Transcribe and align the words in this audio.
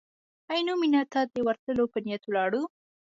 عینو 0.51 0.73
مېنې 0.81 1.01
ته 1.11 1.19
د 1.33 1.35
ورتلو 1.47 1.83
په 1.93 1.99
نیت 2.05 2.23
ولاړو. 2.25 2.61